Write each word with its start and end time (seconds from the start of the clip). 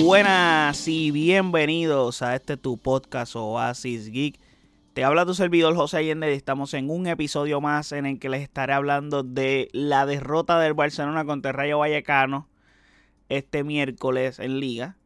Buenas 0.00 0.86
y 0.86 1.10
bienvenidos 1.10 2.22
a 2.22 2.36
este 2.36 2.56
tu 2.56 2.78
podcast 2.78 3.34
Oasis 3.34 4.10
Geek. 4.10 4.38
Te 4.94 5.02
habla 5.02 5.26
tu 5.26 5.34
servidor 5.34 5.74
José 5.74 5.98
Allende 5.98 6.32
y 6.32 6.36
estamos 6.36 6.72
en 6.74 6.88
un 6.88 7.08
episodio 7.08 7.60
más 7.60 7.90
en 7.92 8.06
el 8.06 8.18
que 8.20 8.28
les 8.28 8.42
estaré 8.42 8.74
hablando 8.74 9.24
de 9.24 9.68
la 9.72 10.06
derrota 10.06 10.60
del 10.60 10.74
Barcelona 10.74 11.24
contra 11.24 11.50
el 11.50 11.56
Rayo 11.56 11.78
Vallecano 11.78 12.48
este 13.28 13.64
miércoles 13.64 14.38
en 14.38 14.60
Liga. 14.60 14.96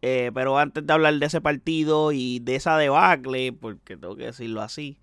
Eh, 0.00 0.30
pero 0.32 0.58
antes 0.58 0.86
de 0.86 0.92
hablar 0.92 1.14
de 1.14 1.26
ese 1.26 1.40
partido 1.40 2.12
y 2.12 2.38
de 2.38 2.54
esa 2.54 2.78
debacle, 2.78 3.52
porque 3.52 3.96
tengo 3.96 4.14
que 4.14 4.26
decirlo 4.26 4.62
así, 4.62 4.96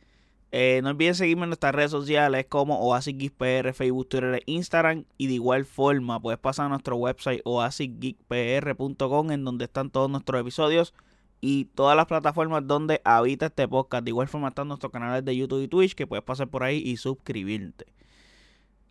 eh, 0.56 0.82
no 0.84 0.92
olviden 0.92 1.16
seguirme 1.16 1.46
en 1.46 1.50
nuestras 1.50 1.74
redes 1.74 1.90
sociales 1.90 2.46
como 2.48 2.78
OasisGeekPR, 2.78 3.74
Facebook, 3.74 4.08
Twitter 4.08 4.36
e 4.36 4.44
Instagram. 4.46 5.06
Y 5.18 5.26
de 5.26 5.34
igual 5.34 5.66
forma, 5.66 6.20
puedes 6.22 6.40
pasar 6.40 6.68
a 6.68 6.70
nuestro 6.70 6.96
website 6.96 7.42
oasisgeekpr.com 7.44 9.32
en 9.32 9.46
donde 9.46 9.66
están 9.66 9.90
todos 9.90 10.12
nuestros 10.12 10.40
episodios 10.40 10.94
y 11.42 11.66
todas 11.66 11.98
las 11.98 12.06
plataformas 12.06 12.68
donde 12.68 13.02
habita 13.04 13.48
este 13.48 13.68
podcast. 13.68 14.04
De 14.04 14.12
igual 14.12 14.28
forma 14.28 14.50
están 14.50 14.68
nuestros 14.68 14.92
canales 14.92 15.26
de 15.26 15.36
YouTube 15.36 15.64
y 15.64 15.68
Twitch 15.68 15.96
que 15.96 16.06
puedes 16.06 16.24
pasar 16.24 16.48
por 16.48 16.62
ahí 16.62 16.84
y 16.86 16.98
suscribirte. 16.98 17.88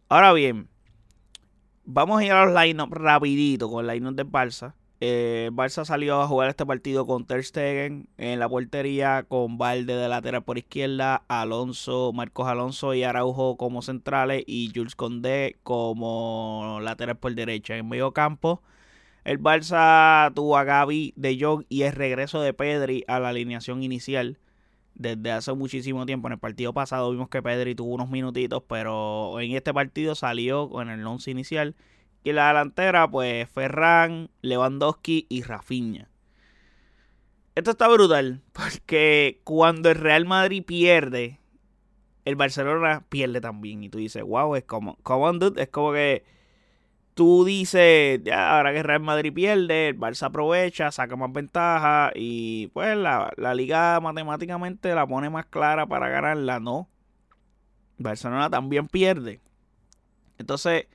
Ahora 0.09 0.33
bien, 0.33 0.69
vamos 1.85 2.19
a 2.21 2.25
ir 2.25 2.33
a 2.33 2.45
los 2.45 2.61
line 2.61 2.85
rapidito 2.91 3.71
con 3.71 3.89
el 3.89 3.97
line 3.97 4.11
de 4.15 4.27
Barça. 4.27 4.75
Eh, 5.05 5.51
Barça 5.53 5.85
salió 5.85 6.21
a 6.23 6.29
jugar 6.29 6.49
este 6.49 6.65
partido 6.65 7.09
con 7.09 7.27
Ter 7.27 7.43
Stegen 7.43 8.09
en 8.19 8.39
la 8.39 8.49
portería, 8.49 9.25
con 9.27 9.59
Valde 9.59 9.97
de 9.97 10.09
lateral 10.09 10.45
por 10.45 10.59
izquierda, 10.59 11.25
Alonso, 11.27 12.13
Marcos 12.13 12.47
Alonso 12.47 12.95
y 12.95 13.03
Araujo 13.03 13.57
como 13.57 13.83
centrales 13.83 14.45
y 14.47 14.71
Jules 14.73 14.95
Condé 14.95 15.57
como 15.65 16.79
lateral 16.83 17.17
por 17.17 17.35
derecha. 17.35 17.77
En 17.77 17.89
medio 17.89 18.13
campo, 18.13 18.63
el 19.25 19.41
Barça 19.41 20.33
tuvo 20.35 20.57
a 20.57 20.63
Gaby 20.63 21.15
de 21.17 21.37
Jong 21.41 21.65
y 21.69 21.83
el 21.83 21.95
regreso 21.95 22.41
de 22.41 22.55
Pedri 22.55 23.05
a 23.09 23.19
la 23.19 23.31
alineación 23.31 23.83
inicial. 23.83 24.39
Desde 24.95 25.33
hace 25.33 25.53
muchísimo 25.55 26.07
tiempo, 26.07 26.29
en 26.29 26.35
el 26.35 26.39
partido 26.39 26.73
pasado 26.75 27.11
vimos 27.11 27.29
que 27.29 27.43
Pedri 27.43 27.75
tuvo 27.75 27.95
unos 27.95 28.09
minutitos, 28.09 28.63
pero 28.69 29.41
en 29.41 29.51
este 29.57 29.75
partido 29.75 30.15
salió 30.15 30.69
con 30.71 30.91
el 30.91 31.05
once 31.05 31.29
inicial 31.33 31.75
y 32.25 32.33
la 32.33 32.49
delantera, 32.49 33.11
pues 33.11 33.49
Ferran, 33.51 34.31
Lewandowski 34.43 35.27
y 35.29 35.43
Rafinha. 35.43 36.09
Esto 37.55 37.73
está 37.73 37.89
brutal, 37.89 38.41
porque 38.53 39.41
cuando 39.45 39.91
el 39.91 39.97
Real 39.97 40.25
Madrid 40.25 40.65
pierde, 40.65 41.39
el 42.25 42.37
Barcelona 42.37 43.05
pierde 43.09 43.41
también. 43.41 43.83
Y 43.85 43.89
tú 43.89 43.99
dices, 43.99 44.23
wow, 44.23 44.55
es 44.57 44.65
como, 44.65 44.97
como 45.03 45.33
dude, 45.35 45.63
es 45.63 45.69
como 45.69 45.93
que 45.93 46.25
tú 47.15 47.45
dices, 47.45 48.21
ya, 48.25 48.57
ahora 48.57 48.73
que 48.73 48.79
el 48.79 48.85
Real 48.85 49.01
Madrid 49.01 49.33
pierde, 49.33 49.89
el 49.89 49.99
Barça 49.99 50.27
aprovecha, 50.27 50.91
saca 50.91 51.17
más 51.17 51.33
ventaja 51.33 52.11
y 52.15 52.69
pues 52.69 52.97
la, 52.97 53.33
la 53.37 53.55
liga 53.55 54.01
matemáticamente 54.01 54.95
la 54.95 55.07
pone 55.07 55.29
más 55.29 55.47
clara 55.47 55.87
para 55.87 56.09
ganarla. 56.09 56.61
No, 56.61 56.89
Barcelona 57.99 58.49
también 58.49 58.89
pierde. 58.89 59.41
Entonces 60.39 60.87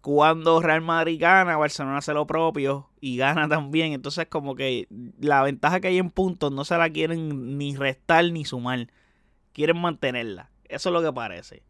cuando 0.00 0.62
Real 0.62 0.80
Madrid 0.80 1.20
gana, 1.20 1.56
Barcelona 1.56 1.98
hace 1.98 2.14
lo 2.14 2.26
propio 2.26 2.88
y 3.00 3.16
gana 3.16 3.48
también. 3.48 3.92
Entonces, 3.92 4.26
como 4.26 4.54
que 4.54 4.88
la 5.20 5.42
ventaja 5.42 5.80
que 5.80 5.88
hay 5.88 5.98
en 5.98 6.10
puntos 6.10 6.52
no 6.52 6.64
se 6.64 6.76
la 6.78 6.90
quieren 6.90 7.58
ni 7.58 7.76
restar 7.76 8.24
ni 8.32 8.44
sumar. 8.44 8.88
Quieren 9.52 9.80
mantenerla. 9.80 10.50
Eso 10.64 10.88
es 10.88 10.92
lo 10.92 11.02
que 11.02 11.12
parece. 11.12 11.62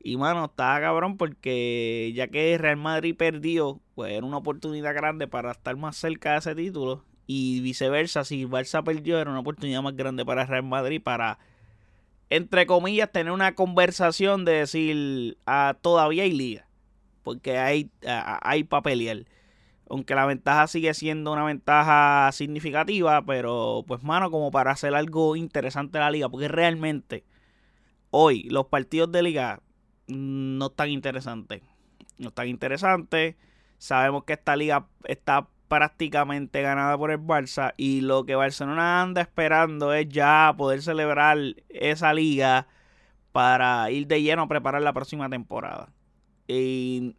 Y 0.00 0.16
mano, 0.16 0.46
está 0.46 0.80
cabrón 0.80 1.16
porque 1.16 2.12
ya 2.14 2.28
que 2.28 2.56
Real 2.56 2.76
Madrid 2.76 3.16
perdió, 3.16 3.80
pues 3.94 4.12
era 4.12 4.24
una 4.24 4.38
oportunidad 4.38 4.94
grande 4.94 5.26
para 5.26 5.50
estar 5.50 5.76
más 5.76 5.96
cerca 5.96 6.32
de 6.32 6.38
ese 6.38 6.54
título. 6.54 7.04
Y 7.26 7.60
viceversa, 7.60 8.24
si 8.24 8.46
Barça 8.46 8.82
perdió, 8.82 9.18
era 9.18 9.30
una 9.30 9.40
oportunidad 9.40 9.82
más 9.82 9.94
grande 9.96 10.24
para 10.24 10.46
Real 10.46 10.62
Madrid 10.62 11.02
para, 11.02 11.38
entre 12.30 12.64
comillas, 12.66 13.12
tener 13.12 13.32
una 13.32 13.54
conversación 13.54 14.46
de 14.46 14.52
decir, 14.52 15.38
ah, 15.44 15.76
todavía 15.82 16.22
hay 16.22 16.32
liga 16.32 16.67
porque 17.22 17.58
hay, 17.58 17.90
hay 18.04 18.64
para 18.64 18.82
pelear. 18.82 19.24
Aunque 19.90 20.14
la 20.14 20.26
ventaja 20.26 20.66
sigue 20.66 20.92
siendo 20.94 21.32
una 21.32 21.44
ventaja 21.44 22.30
significativa, 22.32 23.24
pero 23.24 23.84
pues 23.86 24.02
mano, 24.02 24.30
como 24.30 24.50
para 24.50 24.72
hacer 24.72 24.94
algo 24.94 25.34
interesante 25.36 25.98
en 25.98 26.04
la 26.04 26.10
liga, 26.10 26.28
porque 26.28 26.48
realmente 26.48 27.24
hoy 28.10 28.44
los 28.50 28.66
partidos 28.66 29.10
de 29.12 29.22
liga 29.22 29.62
no 30.08 30.66
están 30.66 30.90
interesantes. 30.90 31.62
No 32.18 32.28
están 32.28 32.48
interesantes. 32.48 33.36
Sabemos 33.78 34.24
que 34.24 34.34
esta 34.34 34.56
liga 34.56 34.88
está 35.04 35.48
prácticamente 35.68 36.62
ganada 36.62 36.96
por 36.98 37.10
el 37.10 37.20
Barça 37.20 37.74
y 37.76 38.00
lo 38.00 38.24
que 38.24 38.34
Barcelona 38.34 39.02
anda 39.02 39.20
esperando 39.20 39.92
es 39.92 40.08
ya 40.08 40.52
poder 40.56 40.82
celebrar 40.82 41.38
esa 41.68 42.12
liga 42.14 42.66
para 43.32 43.90
ir 43.90 44.06
de 44.06 44.22
lleno 44.22 44.42
a 44.42 44.48
preparar 44.48 44.82
la 44.82 44.92
próxima 44.92 45.28
temporada. 45.28 45.90
Y 46.48 47.14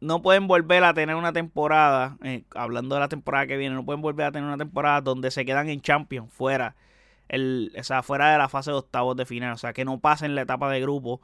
no 0.00 0.22
pueden 0.22 0.48
volver 0.48 0.82
a 0.82 0.94
tener 0.94 1.14
una 1.14 1.32
temporada, 1.32 2.18
eh, 2.24 2.44
hablando 2.54 2.96
de 2.96 3.00
la 3.00 3.08
temporada 3.08 3.46
que 3.46 3.56
viene, 3.56 3.74
no 3.74 3.84
pueden 3.84 4.02
volver 4.02 4.26
a 4.26 4.32
tener 4.32 4.48
una 4.48 4.58
temporada 4.58 5.00
donde 5.00 5.30
se 5.30 5.44
quedan 5.44 5.68
en 5.68 5.80
Champions, 5.80 6.32
fuera, 6.32 6.74
el, 7.28 7.72
o 7.78 7.82
sea, 7.84 8.02
fuera 8.02 8.32
de 8.32 8.38
la 8.38 8.48
fase 8.48 8.72
de 8.72 8.78
octavos 8.78 9.16
de 9.16 9.26
final, 9.26 9.52
o 9.52 9.58
sea, 9.58 9.72
que 9.72 9.84
no 9.84 10.00
pasen 10.00 10.34
la 10.34 10.42
etapa 10.42 10.70
de 10.70 10.80
grupo, 10.80 11.20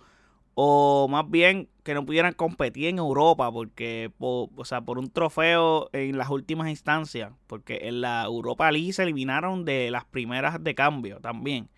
o 0.55 1.09
más 1.09 1.29
bien 1.31 1.69
que 1.85 1.95
no 1.95 2.05
pudieran 2.07 2.35
competir 2.35 2.89
en 2.89 2.99
Europa, 2.99 3.51
porque, 3.51 4.13
por, 4.19 4.51
o 4.57 4.65
sea, 4.65 4.83
por 4.83 4.99
un 4.99 5.11
trofeo 5.11 5.89
en 5.93 6.19
las 6.19 6.31
últimas 6.31 6.69
instancias, 6.69 7.33
porque 7.47 7.81
en 7.89 8.01
la 8.01 8.25
Europa 8.25 8.71
League 8.71 8.93
se 8.93 9.03
eliminaron 9.05 9.65
de 9.65 9.91
las 9.91 10.05
primeras 10.05 10.63
de 10.63 10.75
cambio 10.75 11.21
también. 11.21 11.69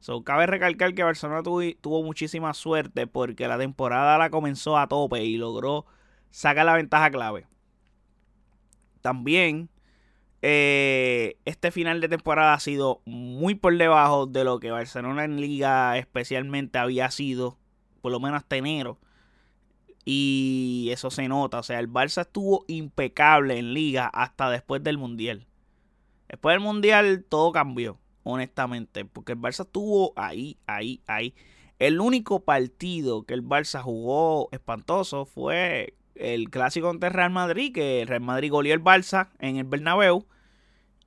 So, 0.00 0.22
cabe 0.22 0.46
recalcar 0.46 0.94
que 0.94 1.02
Barcelona 1.02 1.42
tuvo, 1.42 2.02
muchísima 2.02 2.54
suerte 2.54 3.06
porque 3.06 3.48
la 3.48 3.58
temporada 3.58 4.16
la 4.16 4.30
comenzó 4.30 4.78
a 4.78 4.86
tope 4.86 5.24
y 5.24 5.36
logró 5.36 5.86
sacar 6.30 6.66
la 6.66 6.74
ventaja 6.74 7.10
clave. 7.10 7.46
También 9.00 9.70
eh, 10.42 11.36
este 11.44 11.72
final 11.72 12.00
de 12.00 12.08
temporada 12.08 12.54
ha 12.54 12.60
sido 12.60 13.02
muy 13.06 13.54
por 13.56 13.76
debajo 13.76 14.26
de 14.26 14.44
lo 14.44 14.60
que 14.60 14.70
Barcelona 14.70 15.24
en 15.24 15.40
liga 15.40 15.98
especialmente 15.98 16.78
había 16.78 17.10
sido, 17.10 17.58
por 18.00 18.12
lo 18.12 18.20
menos 18.20 18.38
hasta 18.38 18.56
enero. 18.56 18.98
Y 20.04 20.88
eso 20.92 21.10
se 21.10 21.28
nota. 21.28 21.58
O 21.58 21.62
sea, 21.62 21.80
el 21.80 21.88
Barça 21.90 22.22
estuvo 22.22 22.64
impecable 22.68 23.58
en 23.58 23.74
liga 23.74 24.06
hasta 24.06 24.48
después 24.48 24.82
del 24.82 24.96
Mundial. 24.96 25.46
Después 26.28 26.54
del 26.54 26.60
Mundial 26.60 27.24
todo 27.28 27.52
cambió 27.52 27.98
honestamente, 28.32 29.04
porque 29.04 29.32
el 29.32 29.38
Barça 29.38 29.62
estuvo 29.62 30.12
ahí, 30.16 30.58
ahí, 30.66 31.00
ahí. 31.06 31.34
El 31.78 32.00
único 32.00 32.40
partido 32.40 33.22
que 33.24 33.34
el 33.34 33.42
Barça 33.42 33.80
jugó 33.82 34.48
espantoso 34.52 35.24
fue 35.24 35.94
el 36.14 36.50
clásico 36.50 36.88
contra 36.88 37.08
el 37.08 37.14
Real 37.14 37.30
Madrid, 37.30 37.72
que 37.72 38.02
el 38.02 38.08
Real 38.08 38.20
Madrid 38.20 38.50
goleó 38.50 38.74
el 38.74 38.82
Barça 38.82 39.30
en 39.38 39.56
el 39.56 39.64
Bernabéu. 39.64 40.26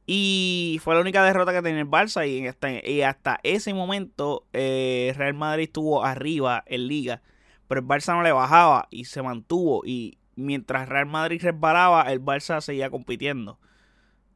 Y 0.07 0.79
fue 0.83 0.95
la 0.95 1.01
única 1.01 1.23
derrota 1.23 1.53
que 1.53 1.61
tenía 1.61 1.81
el 1.81 1.89
Barça. 1.89 2.27
Y, 2.27 2.47
hasta, 2.47 2.85
y 2.85 3.01
hasta 3.01 3.39
ese 3.43 3.73
momento 3.73 4.47
eh, 4.53 5.13
Real 5.15 5.35
Madrid 5.35 5.65
estuvo 5.65 6.03
arriba 6.03 6.63
en 6.65 6.87
liga. 6.87 7.21
Pero 7.67 7.81
el 7.81 7.87
Barça 7.87 8.15
no 8.15 8.23
le 8.23 8.31
bajaba 8.31 8.87
y 8.89 9.05
se 9.05 9.21
mantuvo. 9.21 9.83
Y 9.85 10.17
mientras 10.35 10.89
Real 10.89 11.05
Madrid 11.05 11.41
resbalaba, 11.41 12.11
el 12.11 12.21
Barça 12.21 12.61
seguía 12.61 12.89
compitiendo. 12.89 13.59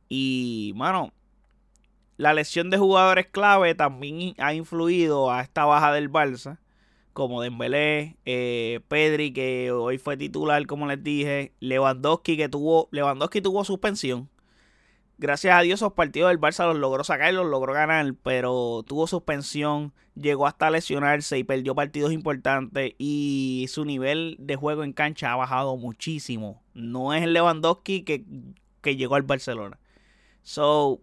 Y, 0.07 0.73
mano, 0.75 1.13
la 2.17 2.33
lesión 2.33 2.69
de 2.69 2.77
jugadores 2.77 3.27
clave 3.27 3.75
también 3.75 4.35
ha 4.37 4.53
influido 4.53 5.31
a 5.31 5.41
esta 5.41 5.65
baja 5.65 5.91
del 5.93 6.09
Barça, 6.11 6.59
como 7.13 7.41
Dembélé, 7.41 8.17
eh, 8.25 8.81
Pedri 8.87 9.31
que 9.31 9.71
hoy 9.71 9.97
fue 9.97 10.17
titular, 10.17 10.65
como 10.67 10.87
les 10.87 11.03
dije, 11.03 11.53
Lewandowski 11.59 12.37
que 12.37 12.49
tuvo 12.49 12.89
Lewandowski 12.91 13.41
tuvo 13.41 13.63
suspensión. 13.63 14.29
Gracias 15.17 15.57
a 15.57 15.61
Dios 15.61 15.79
esos 15.79 15.93
partidos 15.93 16.29
del 16.29 16.39
Barça 16.39 16.65
los 16.65 16.75
logró 16.75 17.05
sacar 17.05 17.31
y 17.31 17.35
los 17.35 17.45
logró 17.45 17.71
ganar, 17.73 18.15
pero 18.21 18.83
tuvo 18.85 19.07
suspensión, 19.07 19.93
llegó 20.13 20.45
hasta 20.45 20.69
lesionarse 20.69 21.37
y 21.37 21.45
perdió 21.45 21.73
partidos 21.73 22.11
importantes 22.11 22.93
y 22.97 23.65
su 23.69 23.85
nivel 23.85 24.35
de 24.39 24.57
juego 24.57 24.83
en 24.83 24.91
cancha 24.91 25.31
ha 25.31 25.37
bajado 25.37 25.77
muchísimo. 25.77 26.63
No 26.73 27.13
es 27.13 27.23
el 27.23 27.31
Lewandowski 27.31 28.03
que, 28.03 28.25
que 28.81 28.97
llegó 28.97 29.15
al 29.15 29.23
Barcelona. 29.23 29.79
So, 30.43 31.01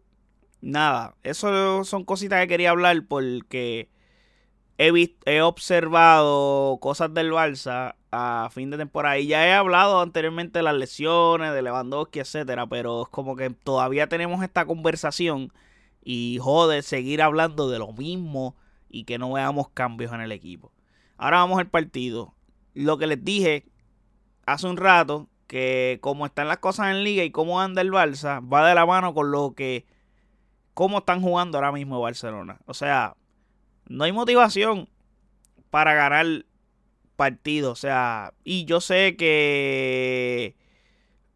nada, 0.63 1.17
eso 1.23 1.85
son 1.85 2.05
cositas 2.05 2.41
que 2.41 2.49
quería 2.49 2.71
hablar 2.71 3.05
porque 3.07 3.91
he, 4.79 5.15
he 5.27 5.43
observado 5.43 6.79
cosas 6.81 7.13
del 7.13 7.33
Barça 7.33 7.97
a 8.11 8.49
fin 8.53 8.71
de 8.71 8.79
temporada 8.79 9.19
y 9.19 9.27
ya 9.27 9.47
he 9.47 9.53
hablado 9.53 10.01
anteriormente 10.01 10.59
de 10.59 10.63
las 10.63 10.75
lesiones, 10.75 11.53
de 11.53 11.63
Lewandowski, 11.63 12.21
etcétera, 12.21 12.67
pero 12.67 13.03
es 13.03 13.09
como 13.09 13.37
que 13.37 13.51
todavía 13.51 14.07
tenemos 14.07 14.43
esta 14.43 14.65
conversación 14.67 15.53
y 16.05 16.39
jode 16.41 16.83
seguir 16.83 17.23
hablando 17.23 17.69
de 17.69 17.79
lo 17.79 17.93
mismo 17.93 18.57
y 18.89 19.05
que 19.05 19.19
no 19.19 19.33
veamos 19.33 19.69
cambios 19.71 20.13
en 20.13 20.21
el 20.21 20.33
equipo. 20.33 20.73
Ahora 21.17 21.39
vamos 21.39 21.59
al 21.59 21.69
partido. 21.69 22.35
Lo 22.75 22.99
que 22.99 23.07
les 23.07 23.25
dije 23.25 23.67
hace 24.47 24.67
un 24.67 24.77
rato 24.77 25.29
que 25.47 25.99
como 26.03 26.27
están 26.27 26.49
las 26.49 26.59
cosas 26.59 26.89
en 26.89 27.05
liga 27.05 27.25
y 27.25 27.31
cómo 27.31 27.61
anda 27.61 27.81
el 27.83 27.93
Barça, 27.93 28.43
va 28.53 28.67
de 28.69 28.75
la 28.75 28.87
mano 28.87 29.15
con 29.15 29.31
lo 29.31 29.55
que 29.55 29.87
cómo 30.75 30.99
están 30.99 31.21
jugando 31.21 31.59
ahora 31.59 31.73
mismo 31.73 32.01
Barcelona. 32.01 32.61
O 32.67 32.75
sea, 32.75 33.17
no 33.89 34.05
hay 34.05 34.13
motivación 34.13 34.89
para 35.71 35.95
ganar 35.95 36.45
partidos. 37.17 37.73
O 37.73 37.81
sea, 37.81 38.35
y 38.45 38.65
yo 38.65 38.81
sé 38.81 39.17
que, 39.17 40.57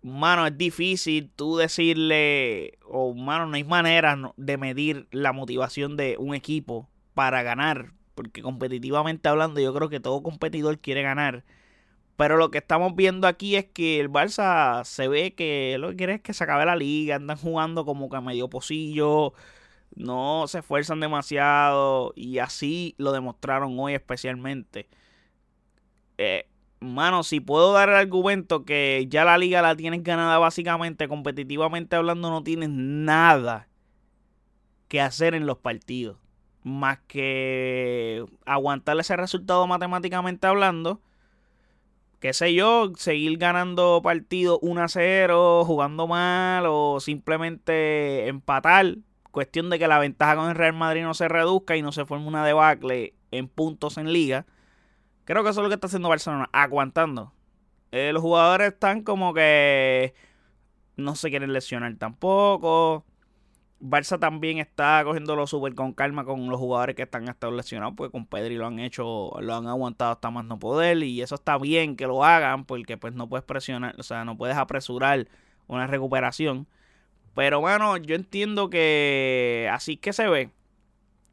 mano, 0.03 0.47
es 0.47 0.57
difícil 0.57 1.31
tú 1.35 1.57
decirle, 1.57 2.79
o 2.85 3.15
mano, 3.15 3.47
no 3.47 3.57
hay 3.57 3.65
manera 3.65 4.19
de 4.37 4.57
medir 4.57 5.07
la 5.11 5.33
motivación 5.33 5.97
de 5.97 6.17
un 6.19 6.35
equipo 6.35 6.89
para 7.15 7.43
ganar. 7.43 7.93
Porque 8.15 8.43
competitivamente 8.43 9.29
hablando, 9.29 9.61
yo 9.61 9.75
creo 9.75 9.89
que 9.89 10.01
todo 10.01 10.23
competidor 10.23 10.79
quiere 10.79 11.03
ganar. 11.03 11.45
Pero 12.17 12.39
lo 12.39 12.51
que 12.51 12.59
estamos 12.59 12.97
viendo 12.97 13.27
aquí 13.29 13.57
es 13.57 13.67
que 13.67 14.01
el 14.01 14.11
Barça 14.11 14.85
se 14.85 15.07
ve 15.09 15.35
que 15.35 15.77
lo 15.79 15.91
que 15.91 15.97
quiere 15.97 16.15
es 16.15 16.21
que 16.23 16.33
se 16.33 16.45
acabe 16.45 16.65
la 16.65 16.77
liga. 16.77 17.17
Andan 17.17 17.37
jugando 17.37 17.85
como 17.85 18.09
que 18.09 18.17
a 18.17 18.21
medio 18.23 18.49
pocillo. 18.49 19.35
No 19.95 20.47
se 20.49 20.61
esfuerzan 20.61 21.01
demasiado. 21.01 22.13
Y 22.17 22.39
así 22.39 22.95
lo 22.99 23.13
demostraron 23.13 23.79
hoy 23.79 23.95
especialmente. 23.95 24.89
Eh, 26.19 26.49
mano, 26.81 27.23
si 27.23 27.41
puedo 27.41 27.73
dar 27.75 27.91
el 27.91 27.97
argumento 27.97 28.65
que 28.65 29.07
ya 29.11 29.25
la 29.25 29.37
liga 29.37 29.61
la 29.61 29.77
tienes 29.77 30.03
ganada 30.03 30.39
básicamente, 30.39 31.09
competitivamente 31.09 31.97
hablando, 31.97 32.31
no 32.31 32.43
tienes 32.43 32.71
nada 32.71 33.69
que 34.89 35.03
hacer 35.03 35.35
en 35.35 35.47
los 35.47 35.59
partidos. 35.59 36.19
Más 36.63 36.99
que 37.07 38.25
aguantar 38.47 38.99
ese 38.99 39.17
resultado 39.17 39.67
matemáticamente 39.67 40.47
hablando 40.47 41.01
qué 42.21 42.33
sé 42.33 42.55
yo, 42.55 42.93
seguir 42.97 43.39
ganando 43.39 44.01
partidos 44.03 44.59
1 44.63 44.83
a 44.83 44.89
0, 44.89 45.65
jugando 45.65 46.07
mal 46.07 46.65
o 46.67 47.01
simplemente 47.01 48.29
empatar. 48.29 48.97
Cuestión 49.31 49.69
de 49.71 49.79
que 49.79 49.89
la 49.89 49.99
ventaja 49.99 50.37
con 50.37 50.49
el 50.49 50.55
Real 50.55 50.73
Madrid 50.73 51.03
no 51.03 51.15
se 51.15 51.29
reduzca 51.29 51.77
y 51.77 51.83
no 51.83 51.93
se 51.93 52.07
forme 52.07 52.27
una 52.27 52.47
debacle 52.47 53.15
en 53.31 53.49
puntos 53.49 53.99
en 53.99 54.13
liga. 54.13 54.47
Creo 55.25 55.43
que 55.45 55.51
eso 55.51 55.61
es 55.61 55.65
lo 55.65 55.69
que 55.69 55.75
está 55.75 55.89
haciendo 55.89 56.09
Barcelona, 56.09 56.49
aguantando. 56.53 57.33
Eh, 57.93 58.13
los 58.13 58.23
jugadores 58.23 58.69
están 58.73 59.03
como 59.03 59.35
que 59.35 60.15
no 60.97 61.17
se 61.17 61.31
quieren 61.31 61.53
lesionar 61.53 61.95
tampoco. 61.97 63.05
Barça 63.79 64.19
también 64.19 64.59
está 64.59 65.03
cogiéndolo 65.05 65.47
súper 65.47 65.75
con 65.75 65.93
calma 65.93 66.25
con 66.25 66.49
los 66.49 66.59
jugadores 66.59 66.97
que 66.97 67.03
están 67.03 67.29
hasta 67.29 67.51
lesionados, 67.51 67.95
porque 67.97 68.13
con 68.13 68.27
Pedri 68.27 68.57
lo 68.57 68.67
han 68.67 68.79
hecho, 68.79 69.33
lo 69.41 69.55
han 69.55 69.67
aguantado 69.67 70.13
hasta 70.13 70.31
más 70.31 70.47
no 70.47 70.59
poder, 70.59 71.03
y 71.03 71.21
eso 71.21 71.35
está 71.35 71.59
bien 71.59 71.97
que 71.97 72.07
lo 72.07 72.25
hagan, 72.25 72.65
porque 72.65 72.97
pues 72.97 73.15
no 73.15 73.29
puedes 73.29 73.45
presionar, 73.45 73.95
o 73.99 74.03
sea, 74.03 74.25
no 74.25 74.37
puedes 74.37 74.57
apresurar 74.57 75.29
una 75.67 75.87
recuperación. 75.87 76.67
Pero 77.35 77.61
bueno, 77.61 77.97
yo 77.99 78.15
entiendo 78.17 78.71
que 78.71 79.69
así 79.73 79.99
que 79.99 80.13
se 80.15 80.27
ve, 80.29 80.51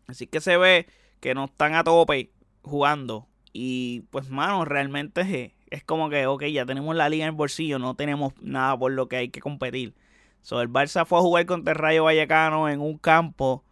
así 0.07 0.27
que 0.27 0.41
se 0.41 0.57
ve 0.57 0.87
que 1.21 1.33
no 1.35 1.45
están 1.45 1.75
a 1.75 1.83
tope 1.85 2.31
jugando, 2.61 3.27
y 3.53 4.01
pues 4.11 4.29
mano, 4.29 4.65
realmente 4.65 5.55
es, 5.69 5.83
como 5.85 6.09
que, 6.09 6.27
ok, 6.27 6.43
ya 6.45 6.65
tenemos 6.65 6.95
la 6.95 7.09
liga 7.09 7.23
en 7.25 7.29
el 7.31 7.35
bolsillo, 7.35 7.79
no 7.79 7.95
tenemos 7.95 8.33
nada 8.41 8.77
por 8.77 8.91
lo 8.91 9.07
que 9.07 9.17
hay 9.17 9.29
que 9.29 9.39
competir 9.39 9.95
So, 10.43 10.61
el 10.61 10.69
Barça 10.69 11.05
fue 11.05 11.19
a 11.19 11.21
jugar 11.21 11.45
contra 11.45 11.71
el 11.71 11.79
Rayo 11.79 12.03
Vallecano 12.03 12.67
en 12.69 12.81
un 12.81 12.97
campo 12.97 13.63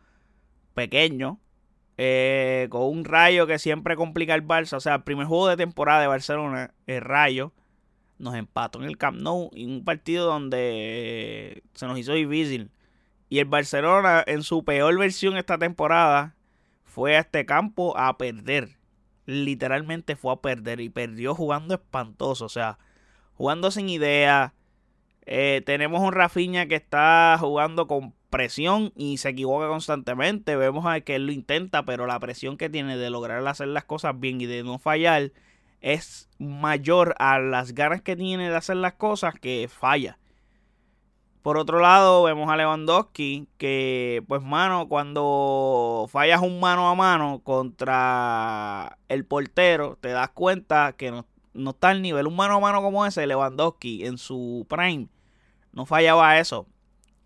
pequeño. 0.73 1.37
Eh, 1.97 2.67
con 2.71 2.83
un 2.83 3.05
rayo 3.05 3.45
que 3.45 3.59
siempre 3.59 3.97
complica 3.97 4.33
el 4.33 4.47
Barça. 4.47 4.77
O 4.77 4.79
sea, 4.79 4.95
el 4.95 5.03
primer 5.03 5.27
juego 5.27 5.49
de 5.49 5.57
temporada 5.57 6.01
de 6.01 6.07
Barcelona, 6.07 6.73
el 6.87 7.01
Rayo, 7.01 7.51
nos 8.19 8.35
empató 8.35 8.81
en 8.81 8.85
el 8.87 8.97
Camp 8.97 9.19
Nou. 9.19 9.51
En 9.53 9.69
un 9.69 9.83
partido 9.83 10.27
donde 10.27 11.61
se 11.73 11.85
nos 11.87 11.99
hizo 11.99 12.13
difícil. 12.13 12.71
Y 13.27 13.39
el 13.39 13.45
Barcelona, 13.45 14.23
en 14.25 14.41
su 14.41 14.63
peor 14.63 14.97
versión 14.97 15.35
esta 15.35 15.57
temporada, 15.57 16.35
fue 16.85 17.17
a 17.17 17.19
este 17.19 17.45
campo 17.45 17.97
a 17.97 18.17
perder. 18.17 18.77
Literalmente 19.25 20.15
fue 20.15 20.31
a 20.31 20.37
perder. 20.37 20.79
Y 20.79 20.89
perdió 20.89 21.35
jugando 21.35 21.73
espantoso. 21.73 22.45
O 22.45 22.49
sea, 22.49 22.79
jugando 23.33 23.71
sin 23.71 23.89
idea 23.89 24.53
eh, 25.25 25.61
tenemos 25.65 26.01
un 26.01 26.13
Rafinha 26.13 26.67
que 26.67 26.75
está 26.75 27.37
jugando 27.39 27.87
con 27.87 28.13
presión 28.29 28.91
y 28.95 29.17
se 29.17 29.29
equivoca 29.29 29.67
constantemente. 29.67 30.55
Vemos 30.55 30.85
a 30.87 31.01
que 31.01 31.15
él 31.15 31.27
lo 31.27 31.31
intenta, 31.31 31.85
pero 31.85 32.07
la 32.07 32.19
presión 32.19 32.57
que 32.57 32.69
tiene 32.69 32.97
de 32.97 33.09
lograr 33.09 33.45
hacer 33.47 33.67
las 33.67 33.85
cosas 33.85 34.19
bien 34.19 34.41
y 34.41 34.45
de 34.45 34.63
no 34.63 34.79
fallar 34.79 35.31
es 35.81 36.29
mayor 36.39 37.15
a 37.19 37.39
las 37.39 37.73
ganas 37.73 38.01
que 38.01 38.15
tiene 38.15 38.49
de 38.49 38.55
hacer 38.55 38.77
las 38.77 38.93
cosas 38.93 39.35
que 39.35 39.67
falla. 39.69 40.17
Por 41.41 41.57
otro 41.57 41.79
lado, 41.79 42.21
vemos 42.23 42.51
a 42.51 42.55
Lewandowski 42.55 43.47
que, 43.57 44.23
pues, 44.27 44.43
mano, 44.43 44.87
cuando 44.87 46.07
fallas 46.11 46.39
un 46.41 46.59
mano 46.59 46.87
a 46.87 46.93
mano 46.93 47.41
contra 47.43 48.99
el 49.09 49.25
portero, 49.25 49.97
te 49.99 50.09
das 50.09 50.29
cuenta 50.29 50.93
que 50.93 51.09
no, 51.09 51.25
no 51.53 51.71
está 51.71 51.89
al 51.89 52.01
nivel. 52.01 52.27
Un 52.27 52.35
mano 52.35 52.55
a 52.55 52.59
mano 52.59 52.81
como 52.81 53.05
ese, 53.05 53.25
Lewandowski 53.27 54.05
en 54.05 54.17
su 54.17 54.65
prime, 54.69 55.07
no 55.73 55.85
fallaba 55.85 56.39
eso. 56.39 56.67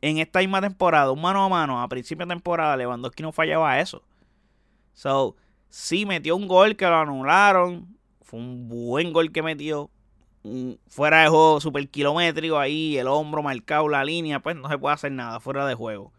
En 0.01 0.17
esta 0.17 0.39
misma 0.39 0.61
temporada, 0.61 1.11
un 1.11 1.21
mano 1.21 1.43
a 1.43 1.49
mano, 1.49 1.81
a 1.81 1.87
principio 1.87 2.25
de 2.25 2.33
temporada, 2.33 2.77
Lewandowski 2.77 3.23
no 3.23 3.31
fallaba 3.31 3.79
eso. 3.79 4.03
So, 4.93 5.35
sí 5.69 6.05
metió 6.05 6.35
un 6.35 6.47
gol 6.47 6.75
que 6.75 6.85
lo 6.85 6.95
anularon. 6.95 7.97
Fue 8.21 8.39
un 8.39 8.67
buen 8.67 9.13
gol 9.13 9.31
que 9.31 9.41
metió. 9.41 9.89
fuera 10.87 11.23
de 11.23 11.29
juego 11.29 11.59
super 11.59 11.89
kilométrico 11.89 12.57
ahí, 12.59 12.97
el 12.97 13.07
hombro 13.07 13.43
marcado, 13.43 13.89
la 13.89 14.03
línea, 14.03 14.39
pues 14.41 14.55
no 14.55 14.69
se 14.69 14.77
puede 14.77 14.93
hacer 14.95 15.11
nada 15.11 15.39
fuera 15.39 15.65
de 15.67 15.75
juego. 15.75 16.13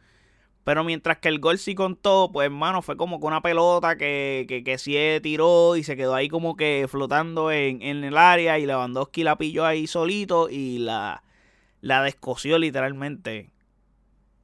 Pero 0.67 0.83
mientras 0.83 1.19
que 1.19 1.29
el 1.29 1.39
gol 1.39 1.59
sí 1.59 1.77
contó, 1.77 2.29
pues 2.33 2.47
hermano, 2.47 2.83
fue 2.83 2.97
como 2.97 3.21
con 3.21 3.29
una 3.29 3.41
pelota 3.41 3.97
que, 3.97 4.47
que, 4.49 4.65
que 4.65 4.79
sí 4.79 4.97
tiró 5.23 5.77
y 5.77 5.85
se 5.85 5.95
quedó 5.95 6.13
ahí 6.13 6.29
como 6.29 6.57
que 6.57 6.87
flotando 6.91 7.53
en, 7.53 7.83
en, 7.83 8.03
el 8.03 8.17
área 8.17 8.59
y 8.59 8.67
Lewandowski 8.67 9.23
la 9.23 9.39
pilló 9.39 9.65
ahí 9.65 9.87
solito 9.87 10.49
y 10.51 10.79
la, 10.79 11.23
la 11.83 12.03
descosió 12.03 12.59
literalmente. 12.59 13.53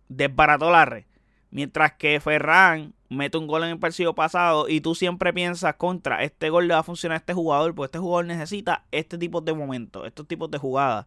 Desbarató 0.09 0.71
la 0.71 0.85
red. 0.85 1.07
Mientras 1.51 1.95
que 1.95 2.21
Ferran 2.21 2.95
mete 3.09 3.37
un 3.37 3.49
gol 3.49 3.65
en 3.65 3.71
el 3.71 3.81
partido 3.81 4.15
pasado 4.15 4.69
y 4.69 4.81
tú 4.81 4.95
siempre 4.95 5.33
piensas 5.33 5.75
contra 5.75 6.23
este 6.23 6.51
gol 6.51 6.69
le 6.69 6.75
va 6.75 6.81
a 6.81 6.85
funcionar 6.85 7.17
a 7.17 7.19
este 7.19 7.35
jugador, 7.35 7.75
pues 7.75 7.89
este 7.89 7.99
jugador 7.99 8.27
necesita 8.27 8.85
este 8.93 9.19
tipo 9.19 9.41
de 9.41 9.55
momentos, 9.55 10.07
estos 10.07 10.29
tipos 10.29 10.49
de 10.52 10.59
jugadas 10.59 11.07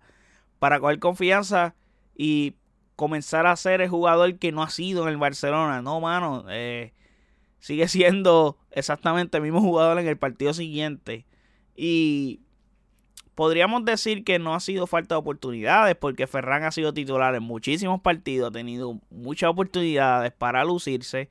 para 0.59 0.81
coger 0.81 0.99
confianza 0.99 1.73
y 2.17 2.55
comenzar 2.95 3.47
a 3.47 3.55
ser 3.55 3.81
el 3.81 3.89
jugador 3.89 4.37
que 4.37 4.51
no 4.51 4.63
ha 4.63 4.69
sido 4.69 5.03
en 5.03 5.09
el 5.09 5.17
Barcelona. 5.17 5.81
No, 5.81 5.99
mano. 5.99 6.45
Eh, 6.49 6.93
sigue 7.59 7.87
siendo 7.87 8.57
exactamente 8.71 9.37
el 9.37 9.43
mismo 9.43 9.61
jugador 9.61 9.99
en 9.99 10.07
el 10.07 10.17
partido 10.17 10.53
siguiente. 10.53 11.25
Y 11.75 12.41
podríamos 13.35 13.83
decir 13.85 14.23
que 14.23 14.39
no 14.39 14.55
ha 14.55 14.59
sido 14.59 14.87
falta 14.87 15.15
de 15.15 15.19
oportunidades 15.19 15.95
porque 15.95 16.27
Ferran 16.27 16.63
ha 16.63 16.71
sido 16.71 16.93
titular 16.93 17.35
en 17.35 17.43
muchísimos 17.43 18.01
partidos, 18.01 18.49
ha 18.49 18.51
tenido 18.51 18.99
muchas 19.09 19.49
oportunidades 19.49 20.31
para 20.31 20.63
lucirse. 20.63 21.29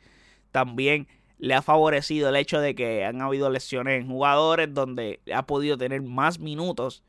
También 0.52 1.08
le 1.38 1.54
ha 1.54 1.62
favorecido 1.62 2.28
el 2.28 2.36
hecho 2.36 2.60
de 2.60 2.74
que 2.74 3.04
han 3.04 3.20
habido 3.20 3.50
lesiones 3.50 4.00
en 4.00 4.08
jugadores 4.08 4.72
donde 4.72 5.20
ha 5.34 5.46
podido 5.46 5.76
tener 5.78 6.02
más 6.02 6.38
minutos 6.38 7.02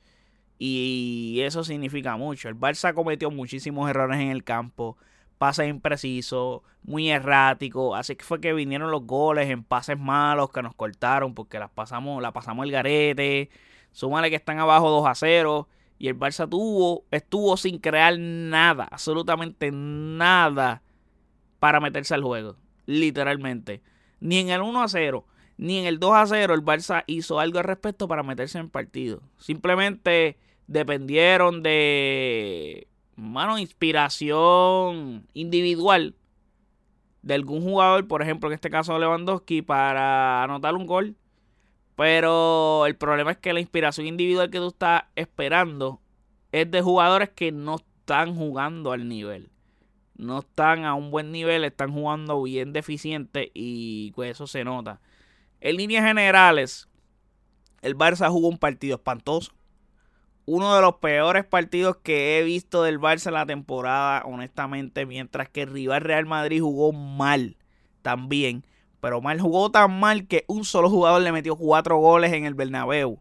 y 0.57 1.39
eso 1.41 1.63
significa 1.63 2.15
mucho. 2.17 2.47
El 2.50 2.55
Barça 2.55 2.93
cometió 2.93 3.31
muchísimos 3.31 3.89
errores 3.89 4.19
en 4.19 4.29
el 4.29 4.43
campo. 4.43 4.97
Pases 5.38 5.67
imprecisos, 5.67 6.62
muy 6.83 7.09
erráticos. 7.09 7.97
Así 7.97 8.15
que 8.15 8.24
fue 8.24 8.39
que 8.39 8.53
vinieron 8.53 8.91
los 8.91 9.05
goles 9.05 9.50
en 9.50 9.63
pases 9.63 10.00
malos 10.00 10.51
que 10.51 10.62
nos 10.62 10.74
cortaron 10.74 11.33
porque 11.33 11.59
las 11.59 11.69
pasamos, 11.69 12.21
la 12.21 12.31
pasamos 12.31 12.65
el 12.65 12.71
garete. 12.71 13.50
Súmale 13.91 14.29
que 14.29 14.38
están 14.38 14.59
abajo 14.59 14.89
2 14.89 15.07
a 15.07 15.15
0. 15.15 15.67
Y 15.97 16.07
el 16.07 16.17
Barça 16.17 16.50
tuvo, 16.50 17.05
estuvo 17.12 17.55
sin 17.57 17.79
crear 17.79 18.17
nada, 18.17 18.88
absolutamente 18.91 19.71
nada 19.71 20.81
para 21.59 21.79
meterse 21.79 22.13
al 22.13 22.24
juego. 22.24 22.57
Literalmente. 22.85 23.81
Ni 24.19 24.39
en 24.39 24.50
el 24.50 24.62
1 24.62 24.83
a 24.83 24.88
0, 24.88 25.25
ni 25.57 25.79
en 25.79 25.85
el 25.85 26.00
2 26.00 26.12
a 26.13 26.27
0 26.27 26.53
el 26.53 26.63
Barça 26.63 27.03
hizo 27.07 27.39
algo 27.39 27.59
al 27.59 27.65
respecto 27.65 28.07
para 28.07 28.24
meterse 28.24 28.59
en 28.59 28.69
partido. 28.69 29.21
Simplemente 29.38 30.38
dependieron 30.67 31.63
de, 31.63 32.88
mano, 33.15 33.57
inspiración 33.57 35.27
individual 35.33 36.15
de 37.21 37.33
algún 37.33 37.62
jugador, 37.63 38.07
por 38.07 38.21
ejemplo, 38.21 38.50
en 38.50 38.53
este 38.53 38.69
caso 38.69 38.97
Lewandowski, 39.00 39.62
para 39.62 40.43
anotar 40.43 40.75
un 40.75 40.85
gol. 40.85 41.15
Pero 41.95 42.85
el 42.85 42.95
problema 42.97 43.31
es 43.31 43.38
que 43.38 43.53
la 43.53 43.62
inspiración 43.62 44.05
individual 44.05 44.50
que 44.50 44.59
tú 44.59 44.67
estás 44.67 45.03
esperando 45.15 46.01
es 46.51 46.69
de 46.69 46.81
jugadores 46.81 47.29
que 47.29 47.51
no 47.51 47.75
están 47.75 48.35
jugando 48.35 48.91
al 48.91 49.07
nivel. 49.07 49.50
No 50.17 50.39
están 50.39 50.85
a 50.85 50.93
un 50.93 51.09
buen 51.09 51.31
nivel, 51.31 51.63
están 51.63 51.91
jugando 51.93 52.41
bien 52.43 52.74
deficiente 52.74 53.51
y 53.53 54.12
pues 54.12 54.31
eso 54.31 54.45
se 54.45 54.63
nota. 54.63 55.01
En 55.65 55.77
líneas 55.77 56.05
generales, 56.05 56.88
el 57.81 57.98
Barça 57.98 58.29
jugó 58.29 58.50
un 58.50 58.60
partido 58.60 58.98
espantoso. 58.98 59.51
Uno 60.45 60.75
de 60.75 60.81
los 60.84 60.98
peores 60.98 61.43
partidos 61.43 61.98
que 62.03 62.38
he 62.38 62.43
visto 62.43 62.84
del 62.84 63.00
Barça 63.00 63.29
en 63.29 63.34
la 63.34 63.48
temporada, 63.48 64.22
honestamente, 64.25 65.07
mientras 65.07 65.50
que 65.50 65.63
el 65.63 65.72
rival 65.72 66.01
Real 66.01 66.27
Madrid 66.27 66.62
jugó 66.62 66.91
mal 66.91 67.57
también, 68.03 68.63
pero 69.01 69.22
mal 69.22 69.41
jugó 69.41 69.72
tan 69.72 70.00
mal 70.00 70.27
que 70.27 70.45
un 70.48 70.65
solo 70.65 70.88
jugador 70.88 71.24
le 71.24 71.31
metió 71.31 71.55
cuatro 71.55 71.98
goles 71.98 72.31
en 72.34 72.45
el 72.45 72.53
Bernabéu. 72.53 73.19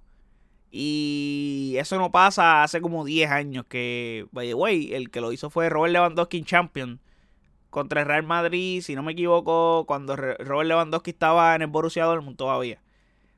Y 0.70 1.76
eso 1.78 1.96
no 1.96 2.12
pasa 2.12 2.62
hace 2.62 2.82
como 2.82 3.06
10 3.06 3.30
años 3.30 3.64
que, 3.66 4.26
by 4.32 4.48
the 4.48 4.54
way, 4.54 4.92
el 4.92 5.10
que 5.10 5.22
lo 5.22 5.32
hizo 5.32 5.48
fue 5.48 5.70
Robert 5.70 5.94
Lewandowski 5.94 6.42
Champion 6.42 7.00
contra 7.74 8.02
el 8.02 8.06
Real 8.06 8.22
Madrid, 8.22 8.82
si 8.82 8.94
no 8.94 9.02
me 9.02 9.12
equivoco, 9.12 9.84
cuando 9.84 10.14
Robert 10.14 10.68
Lewandowski 10.68 11.10
estaba 11.10 11.56
en 11.56 11.62
el 11.62 11.66
Borussia 11.66 12.04
Dortmund 12.04 12.36
todavía. 12.36 12.80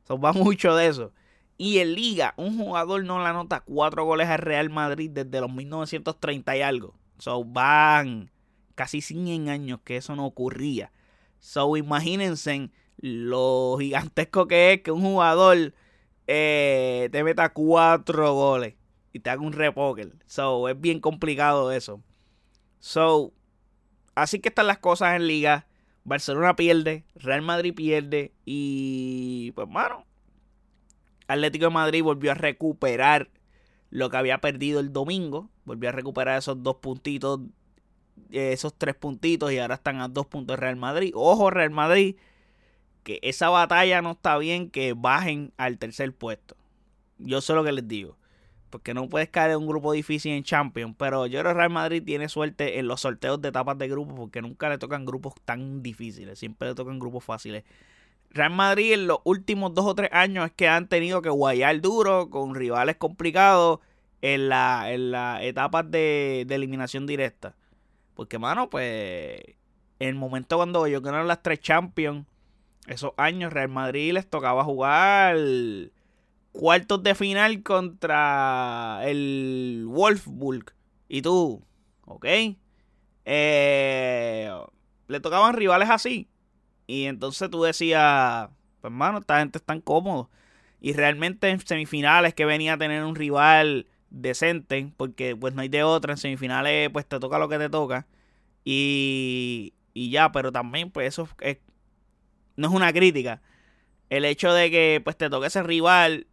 So, 0.05 0.19
va 0.21 0.35
mucho 0.35 0.77
de 0.77 0.89
eso. 0.89 1.13
Y 1.57 1.79
en 1.79 1.95
Liga, 1.95 2.35
un 2.37 2.59
jugador 2.59 3.03
no 3.05 3.19
le 3.19 3.29
anota 3.29 3.61
cuatro 3.61 4.05
goles 4.05 4.29
al 4.29 4.41
Real 4.41 4.69
Madrid 4.69 5.11
desde 5.11 5.41
los 5.41 5.51
1930 5.51 6.55
y 6.55 6.61
algo. 6.61 6.95
So, 7.19 7.45
van 7.45 8.31
casi 8.75 9.01
100 9.01 9.49
años 9.49 9.81
que 9.83 9.97
eso 9.97 10.15
no 10.15 10.27
ocurría. 10.27 10.93
So, 11.39 11.75
imagínense 11.79 12.69
lo 12.99 13.77
gigantesco 13.81 14.47
que 14.47 14.75
es 14.75 14.83
que 14.83 14.91
un 14.91 15.01
jugador 15.01 15.73
eh, 16.27 17.09
te 17.11 17.25
meta 17.25 17.55
cuatro 17.55 18.35
goles 18.35 18.75
y 19.15 19.21
te 19.21 19.31
haga 19.31 19.41
un 19.41 19.55
repoker. 19.55 20.13
So, 20.27 20.69
es 20.69 20.79
bien 20.79 21.01
complicado 21.01 21.73
eso. 21.73 22.03
So, 22.81 23.33
así 24.17 24.41
que 24.41 24.49
están 24.49 24.67
las 24.67 24.79
cosas 24.79 25.15
en 25.15 25.29
liga. 25.29 25.69
Barcelona 26.03 26.57
pierde, 26.57 27.05
Real 27.15 27.43
Madrid 27.43 27.75
pierde 27.75 28.33
y 28.45 29.53
pues 29.53 29.69
mano, 29.69 30.05
Atlético 31.27 31.67
de 31.67 31.71
Madrid 31.71 32.03
volvió 32.03 32.31
a 32.31 32.35
recuperar 32.35 33.29
lo 33.91 34.11
que 34.11 34.17
había 34.17 34.39
perdido 34.39 34.81
el 34.81 34.93
domingo, 34.93 35.51
volvió 35.65 35.89
a 35.89 35.93
recuperar 35.93 36.39
esos 36.39 36.63
dos 36.63 36.77
puntitos, 36.77 37.41
esos 38.31 38.75
tres 38.77 38.95
puntitos 38.95 39.53
y 39.53 39.59
ahora 39.59 39.75
están 39.75 40.01
a 40.01 40.09
dos 40.09 40.27
puntos 40.27 40.59
Real 40.59 40.77
Madrid. 40.77 41.13
Ojo 41.15 41.51
Real 41.51 41.71
Madrid, 41.71 42.17
que 43.03 43.19
esa 43.23 43.49
batalla 43.49 44.01
no 44.01 44.13
está 44.13 44.39
bien 44.39 44.71
que 44.71 44.93
bajen 44.93 45.53
al 45.57 45.79
tercer 45.79 46.15
puesto. 46.15 46.57
Yo 47.19 47.41
sé 47.41 47.53
lo 47.55 47.65
que 47.65 47.73
les 47.73 47.89
digo. 47.89 48.16
Porque 48.71 48.95
no 48.95 49.09
puedes 49.09 49.29
caer 49.29 49.53
en 49.53 49.59
un 49.59 49.67
grupo 49.67 49.93
difícil 49.93 50.33
en 50.33 50.43
Champions. 50.43 50.95
Pero 50.99 51.27
yo 51.27 51.41
creo 51.41 51.53
que 51.53 51.59
Real 51.59 51.71
Madrid 51.71 52.03
tiene 52.05 52.29
suerte 52.29 52.79
en 52.79 52.89
los 52.89 53.01
sorteos 53.01 53.41
de 53.41 53.49
etapas 53.49 53.79
de 53.79 53.89
grupos. 53.89 54.15
Porque 54.17 54.43
nunca 54.43 54.69
le 54.69 54.79
tocan 54.79 55.05
grupos 55.05 55.35
tan 55.45 55.83
difíciles. 55.83 56.39
Siempre 56.39 56.69
le 56.69 56.75
tocan 56.75 56.99
grupos 56.99 57.25
fáciles. 57.25 57.65
Real 58.31 58.51
Madrid 58.51 58.93
en 58.93 59.07
los 59.07 59.19
últimos 59.25 59.73
dos 59.75 59.87
o 59.87 59.95
tres 59.95 60.11
años 60.13 60.47
es 60.47 60.53
que 60.53 60.69
han 60.69 60.89
tenido 60.89 61.23
que 61.23 61.31
guayar 61.31 61.81
duro 61.81 62.29
con 62.29 62.55
rivales 62.55 62.97
complicados 62.97 63.81
en 64.21 64.49
las 64.49 64.89
en 64.89 65.11
la 65.13 65.43
etapas 65.43 65.91
de, 65.91 66.45
de 66.47 66.55
eliminación 66.55 67.07
directa. 67.07 67.55
Porque, 68.15 68.39
mano, 68.39 68.69
pues 68.69 69.41
en 69.99 70.09
el 70.09 70.15
momento 70.15 70.57
cuando 70.57 70.87
yo 70.87 71.01
ganaron 71.01 71.29
las 71.29 71.43
tres 71.43 71.61
Champions 71.61 72.27
esos 72.87 73.13
años 73.17 73.53
Real 73.53 73.69
Madrid 73.69 74.13
les 74.13 74.29
tocaba 74.29 74.63
jugar 74.65 75.37
cuartos 76.57 77.03
de 77.03 77.15
final 77.15 77.63
contra 77.63 79.01
el 79.05 79.85
Wolfsburg. 79.87 80.75
Y 81.09 81.23
tú, 81.23 81.65
¿ok? 82.05 82.27
Eh, 83.25 84.51
le 85.09 85.21
tocaban 85.21 85.55
rivales 85.55 85.91
así. 85.91 86.29
Y 86.87 87.05
entonces 87.05 87.51
tú 87.51 87.63
decías, 87.63 88.49
pues 88.81 88.91
hermano, 88.91 89.19
esta 89.19 89.39
gente 89.39 89.59
está 89.59 89.79
cómodo. 89.81 90.31
Y 90.81 90.93
realmente 90.93 91.49
en 91.51 91.61
semifinales 91.61 92.35
que 92.35 92.45
venía 92.45 92.75
a 92.75 92.79
tener 92.79 93.05
un 93.05 93.17
rival 93.17 93.87
decente, 94.11 94.93
porque 94.97 95.37
pues 95.37 95.55
no 95.55 95.63
hay 95.63 95.69
de 95.69 95.83
otra, 95.83 96.13
en 96.13 96.19
semifinales 96.19 96.91
pues 96.91 97.07
te 97.07 97.19
toca 97.19 97.39
lo 97.39 97.49
que 97.49 97.59
te 97.59 97.69
toca. 97.69 98.07
Y, 98.65 99.75
y 99.95 100.11
ya, 100.11 100.33
pero 100.33 100.53
también 100.53 100.91
pues 100.91 101.09
eso 101.09 101.29
es 101.41 101.59
no 102.57 102.69
es 102.69 102.75
una 102.75 102.93
crítica. 102.93 103.43
El 104.11 104.25
hecho 104.25 104.53
de 104.53 104.71
que 104.71 105.01
pues 105.05 105.17
te 105.17 105.31
toque 105.31 105.49
ese 105.49 105.63
rival, 105.63 106.27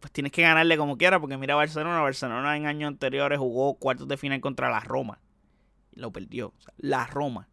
pues 0.00 0.12
tienes 0.12 0.32
que 0.32 0.42
ganarle 0.42 0.76
como 0.76 0.98
quiera, 0.98 1.20
porque 1.20 1.36
mira 1.36 1.54
Barcelona, 1.54 2.00
Barcelona 2.00 2.56
en 2.56 2.66
años 2.66 2.88
anteriores 2.88 3.38
jugó 3.38 3.74
cuartos 3.74 4.08
de 4.08 4.16
final 4.16 4.40
contra 4.40 4.70
la 4.70 4.80
Roma. 4.80 5.20
Y 5.92 6.00
lo 6.00 6.12
perdió. 6.12 6.52
la 6.76 7.06
Roma. 7.06 7.48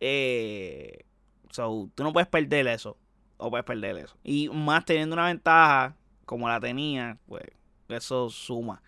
Eh, 0.00 1.04
so, 1.50 1.90
tú 1.94 2.02
no 2.02 2.12
puedes 2.12 2.28
perder 2.28 2.66
eso. 2.68 2.98
O 3.36 3.50
puedes 3.50 3.64
perder 3.64 3.96
eso. 3.98 4.16
Y 4.22 4.48
más 4.50 4.84
teniendo 4.84 5.14
una 5.14 5.26
ventaja 5.26 5.96
como 6.24 6.48
la 6.48 6.60
tenía, 6.60 7.18
pues 7.26 7.44
eso 7.88 8.30
suma. 8.30 8.82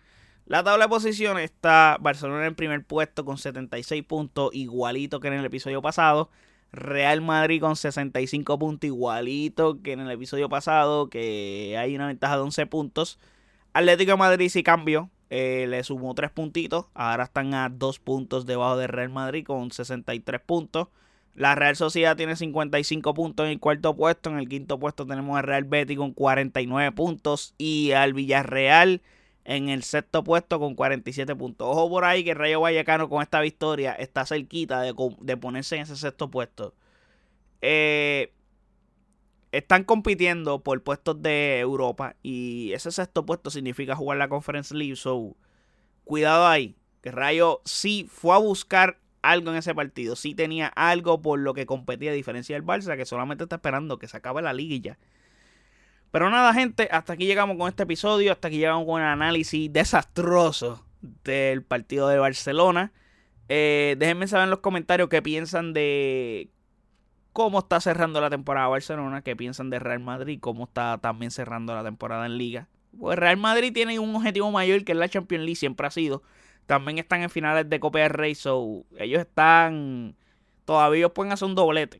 La 0.45 0.63
tabla 0.63 0.85
de 0.85 0.89
posiciones 0.89 1.45
está 1.45 1.97
Barcelona 1.99 2.45
en 2.45 2.55
primer 2.55 2.85
puesto 2.85 3.25
con 3.25 3.37
76 3.37 4.03
puntos, 4.03 4.51
igualito 4.53 5.19
que 5.19 5.27
en 5.27 5.33
el 5.33 5.45
episodio 5.45 5.81
pasado. 5.81 6.29
Real 6.71 7.21
Madrid 7.21 7.61
con 7.61 7.75
65 7.75 8.59
puntos, 8.59 8.87
igualito 8.87 9.81
que 9.81 9.93
en 9.93 10.01
el 10.01 10.11
episodio 10.11 10.49
pasado, 10.49 11.09
que 11.09 11.75
hay 11.77 11.95
una 11.95 12.07
ventaja 12.07 12.35
de 12.35 12.43
11 12.43 12.65
puntos. 12.67 13.19
Atlético 13.73 14.17
Madrid 14.17 14.49
sí 14.49 14.63
cambió, 14.63 15.09
eh, 15.29 15.65
le 15.69 15.83
sumó 15.83 16.13
3 16.15 16.31
puntitos, 16.31 16.85
ahora 16.93 17.25
están 17.25 17.53
a 17.53 17.69
2 17.69 17.99
puntos 17.99 18.45
debajo 18.45 18.77
de 18.77 18.87
Real 18.87 19.09
Madrid 19.09 19.45
con 19.45 19.71
63 19.71 20.41
puntos. 20.41 20.87
La 21.35 21.53
Real 21.55 21.75
Sociedad 21.75 22.15
tiene 22.15 22.37
55 22.37 23.13
puntos 23.13 23.45
en 23.45 23.51
el 23.51 23.59
cuarto 23.59 23.95
puesto, 23.95 24.29
en 24.29 24.37
el 24.37 24.47
quinto 24.47 24.79
puesto 24.79 25.05
tenemos 25.05 25.37
a 25.37 25.41
Real 25.41 25.65
Betis 25.65 25.97
con 25.97 26.13
49 26.13 26.93
puntos 26.93 27.53
y 27.57 27.91
al 27.91 28.13
Villarreal 28.13 29.01
en 29.45 29.69
el 29.69 29.83
sexto 29.83 30.23
puesto 30.23 30.59
con 30.59 30.75
47 30.75 31.35
puntos. 31.35 31.67
Ojo 31.69 31.89
por 31.89 32.03
ahí 32.03 32.23
que 32.23 32.33
Rayo 32.33 32.59
Vallecano 32.61 33.07
con 33.07 33.21
esta 33.21 33.39
victoria 33.41 33.93
está 33.93 34.25
cerquita 34.25 34.81
de, 34.81 35.37
ponerse 35.37 35.75
en 35.75 35.83
ese 35.83 35.95
sexto 35.95 36.29
puesto. 36.29 36.73
Eh, 37.61 38.33
están 39.51 39.83
compitiendo 39.83 40.61
por 40.61 40.83
puestos 40.83 41.21
de 41.21 41.59
Europa 41.59 42.15
y 42.23 42.73
ese 42.73 42.91
sexto 42.91 43.25
puesto 43.25 43.49
significa 43.49 43.95
jugar 43.95 44.17
la 44.17 44.27
Conference 44.27 44.75
League. 44.75 44.95
So, 44.95 45.35
cuidado 46.03 46.47
ahí, 46.47 46.75
que 47.01 47.11
Rayo 47.11 47.61
sí 47.65 48.07
fue 48.11 48.35
a 48.35 48.39
buscar 48.39 48.99
algo 49.21 49.51
en 49.51 49.57
ese 49.57 49.73
partido, 49.73 50.15
sí 50.15 50.35
tenía 50.35 50.67
algo 50.67 51.21
por 51.21 51.39
lo 51.39 51.53
que 51.53 51.65
competía 51.65 52.11
a 52.11 52.13
diferencia 52.13 52.55
del 52.55 52.65
Barça 52.65 52.95
que 52.97 53.05
solamente 53.05 53.43
está 53.43 53.55
esperando 53.57 53.97
que 53.97 54.07
se 54.07 54.17
acabe 54.17 54.41
la 54.41 54.53
ya. 54.53 54.97
Pero 56.15 56.29
nada, 56.29 56.53
gente, 56.53 56.87
hasta 56.93 57.11
aquí 57.11 57.25
llegamos 57.25 57.57
con 57.57 57.67
este 57.67 57.83
episodio. 57.83 58.31
Hasta 58.31 58.47
aquí 58.47 58.57
llegamos 58.57 58.85
con 58.85 59.01
un 59.01 59.01
análisis 59.01 59.73
desastroso 59.73 60.81
del 61.25 61.61
partido 61.61 62.07
de 62.07 62.17
Barcelona. 62.17 62.93
Eh, 63.49 63.97
déjenme 63.99 64.25
saber 64.25 64.45
en 64.45 64.49
los 64.49 64.59
comentarios 64.59 65.09
qué 65.09 65.21
piensan 65.21 65.73
de 65.73 66.51
cómo 67.33 67.59
está 67.59 67.81
cerrando 67.81 68.21
la 68.21 68.29
temporada 68.29 68.69
Barcelona, 68.69 69.23
qué 69.23 69.35
piensan 69.35 69.69
de 69.69 69.77
Real 69.79 69.99
Madrid, 69.99 70.39
cómo 70.39 70.63
está 70.63 70.99
también 70.99 71.31
cerrando 71.31 71.75
la 71.75 71.83
temporada 71.83 72.25
en 72.27 72.37
Liga. 72.37 72.69
Pues 72.97 73.19
Real 73.19 73.35
Madrid 73.35 73.73
tiene 73.73 73.99
un 73.99 74.15
objetivo 74.15 74.49
mayor 74.51 74.85
que 74.85 74.93
es 74.93 74.97
la 74.97 75.09
Champions 75.09 75.43
League, 75.43 75.57
siempre 75.57 75.85
ha 75.85 75.91
sido. 75.91 76.23
También 76.65 76.97
están 76.97 77.23
en 77.23 77.29
finales 77.29 77.69
de 77.69 77.81
Copa 77.81 77.99
del 77.99 78.11
Rey, 78.11 78.35
so 78.35 78.85
ellos 78.97 79.19
están. 79.19 80.15
Todavía 80.63 81.09
pueden 81.09 81.33
hacer 81.33 81.49
un 81.49 81.55
doblete. 81.55 81.99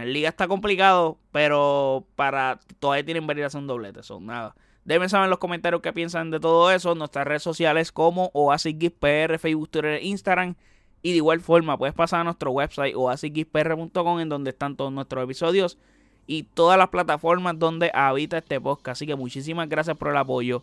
En 0.00 0.12
liga 0.12 0.28
está 0.28 0.48
complicado, 0.48 1.18
pero 1.30 2.06
para 2.16 2.60
todavía 2.78 3.04
tienen 3.04 3.30
hacer 3.42 3.60
un 3.60 3.66
doblete. 3.66 4.02
Son 4.02 4.24
nada. 4.24 4.54
Deben 4.84 5.08
saber 5.08 5.24
en 5.24 5.30
los 5.30 5.38
comentarios 5.38 5.82
qué 5.82 5.92
piensan 5.92 6.30
de 6.30 6.40
todo 6.40 6.70
eso. 6.70 6.94
Nuestras 6.94 7.26
redes 7.26 7.42
sociales 7.42 7.92
como 7.92 8.30
OasisGizPR, 8.32 9.38
Facebook, 9.38 9.68
Twitter, 9.68 10.02
Instagram. 10.02 10.54
Y 11.02 11.10
de 11.10 11.16
igual 11.16 11.40
forma, 11.40 11.76
puedes 11.76 11.94
pasar 11.94 12.20
a 12.20 12.24
nuestro 12.24 12.50
website 12.50 12.94
oasisgizpr.com 12.96 14.20
en 14.20 14.28
donde 14.28 14.50
están 14.50 14.76
todos 14.76 14.92
nuestros 14.92 15.24
episodios 15.24 15.78
y 16.26 16.44
todas 16.44 16.78
las 16.78 16.88
plataformas 16.88 17.58
donde 17.58 17.90
habita 17.92 18.38
este 18.38 18.60
podcast. 18.60 18.98
Así 18.98 19.06
que 19.06 19.16
muchísimas 19.16 19.68
gracias 19.68 19.96
por 19.96 20.08
el 20.08 20.16
apoyo. 20.16 20.62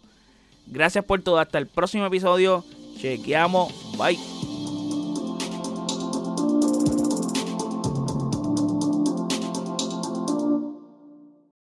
Gracias 0.65 1.05
por 1.05 1.21
todo. 1.21 1.39
Hasta 1.39 1.57
el 1.57 1.67
próximo 1.67 2.05
episodio. 2.05 2.63
Chequeamos. 2.97 3.71
Bye. 3.97 4.56